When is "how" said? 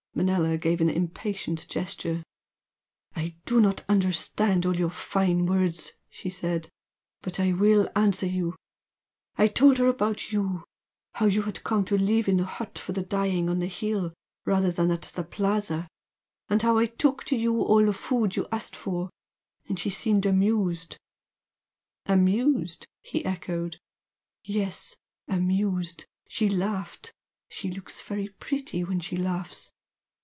11.13-11.27, 16.61-16.77